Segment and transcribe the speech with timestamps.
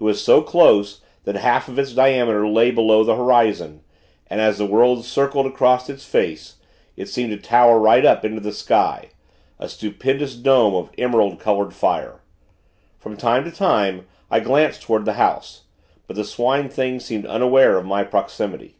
[0.00, 3.82] It was so close that half of its diameter lay below the horizon;
[4.26, 6.54] and, as the world circled across its face,
[6.96, 9.10] it seemed to tower right up into the sky,
[9.58, 12.22] a stupendous dome of emerald colored fire.
[12.98, 15.64] From time to time, I glanced toward the house;
[16.06, 18.76] but the Swine things seemed unaware of my proximity.